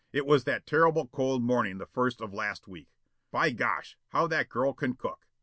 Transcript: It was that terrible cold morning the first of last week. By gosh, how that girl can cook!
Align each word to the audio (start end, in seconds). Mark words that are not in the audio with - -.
It 0.11 0.25
was 0.25 0.45
that 0.45 0.65
terrible 0.65 1.05
cold 1.05 1.43
morning 1.43 1.77
the 1.77 1.85
first 1.85 2.21
of 2.21 2.33
last 2.33 2.67
week. 2.67 2.87
By 3.29 3.51
gosh, 3.51 3.99
how 4.09 4.25
that 4.29 4.49
girl 4.49 4.73
can 4.73 4.95
cook! 4.95 5.27